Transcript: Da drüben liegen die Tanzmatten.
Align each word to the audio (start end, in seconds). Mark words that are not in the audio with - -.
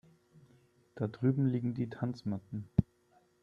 Da 0.95 1.05
drüben 1.07 1.45
liegen 1.45 1.75
die 1.75 1.87
Tanzmatten. 1.87 2.67